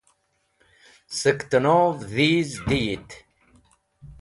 Sẽk 1.19 1.39
tẽnov 1.49 1.97
dhiz 2.13 2.51
diyit. 2.67 3.09